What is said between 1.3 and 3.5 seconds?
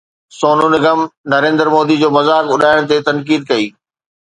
نريندر مودي جو مذاق اڏائڻ تي تنقيد